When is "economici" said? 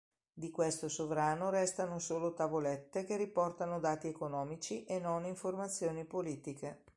4.07-4.83